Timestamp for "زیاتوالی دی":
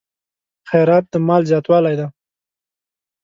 1.51-2.07